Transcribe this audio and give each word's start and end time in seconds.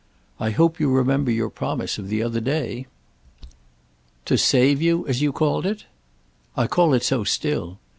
"I 0.39 0.49
hope 0.49 0.79
you 0.79 0.89
remember 0.89 1.29
your 1.29 1.51
promise 1.51 1.99
of 1.99 2.07
the 2.09 2.23
other 2.23 2.39
day." 2.39 2.87
"To 4.25 4.35
'save' 4.35 4.81
you, 4.81 5.05
as 5.05 5.21
you 5.21 5.31
called 5.31 5.67
it?" 5.67 5.85
"I 6.57 6.65
call 6.65 6.95
it 6.95 7.03
so 7.03 7.23
still. 7.23 7.77